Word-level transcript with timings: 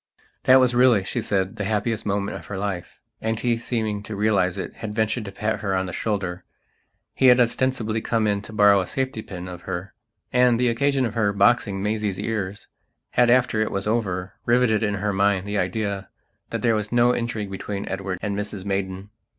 That 0.45 0.59
was 0.59 0.73
really, 0.73 1.03
she 1.03 1.21
said, 1.21 1.57
the 1.57 1.63
happiest 1.63 2.07
moment 2.07 2.35
of 2.35 2.47
her 2.47 2.57
life. 2.57 2.99
And 3.21 3.39
he, 3.39 3.55
seeming 3.57 4.01
to 4.01 4.15
realize 4.15 4.57
it, 4.57 4.77
had 4.77 4.95
ventured 4.95 5.25
to 5.25 5.31
pat 5.31 5.59
her 5.59 5.75
on 5.75 5.85
the 5.85 5.93
shoulder. 5.93 6.43
He 7.13 7.27
had, 7.27 7.39
ostensibly, 7.39 8.01
come 8.01 8.25
in 8.25 8.41
to 8.41 8.51
borrow 8.51 8.81
a 8.81 8.87
safety 8.87 9.21
pin 9.21 9.47
of 9.47 9.61
her. 9.69 9.93
And 10.33 10.59
the 10.59 10.69
occasion 10.69 11.05
of 11.05 11.13
her 11.13 11.31
boxing 11.33 11.83
Maisie's 11.83 12.19
ears, 12.19 12.67
had, 13.11 13.29
after 13.29 13.61
it 13.61 13.69
was 13.69 13.85
over, 13.85 14.33
riveted 14.43 14.81
in 14.81 14.95
her 14.95 15.13
mind 15.13 15.45
the 15.45 15.59
idea 15.59 16.09
that 16.49 16.63
there 16.63 16.73
was 16.73 16.91
no 16.91 17.11
intrigue 17.11 17.51
between 17.51 17.87
Edward 17.87 18.17
and 18.23 18.35
Mrs 18.35 18.65
Maidan. 18.65 19.11